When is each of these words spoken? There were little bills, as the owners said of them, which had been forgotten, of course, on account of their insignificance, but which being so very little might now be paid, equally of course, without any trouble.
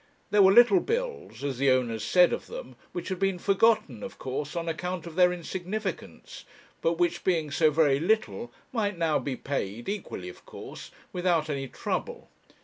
There 0.31 0.41
were 0.41 0.51
little 0.51 0.79
bills, 0.79 1.43
as 1.43 1.59
the 1.59 1.69
owners 1.69 2.03
said 2.03 2.33
of 2.33 2.47
them, 2.47 2.75
which 2.91 3.09
had 3.09 3.19
been 3.19 3.37
forgotten, 3.37 4.01
of 4.01 4.17
course, 4.17 4.55
on 4.55 4.67
account 4.67 5.05
of 5.05 5.13
their 5.13 5.31
insignificance, 5.31 6.43
but 6.81 6.93
which 6.97 7.23
being 7.23 7.51
so 7.51 7.69
very 7.69 7.99
little 7.99 8.51
might 8.71 8.97
now 8.97 9.19
be 9.19 9.35
paid, 9.35 9.87
equally 9.87 10.27
of 10.29 10.43
course, 10.43 10.89
without 11.13 11.51
any 11.51 11.67
trouble. 11.67 12.29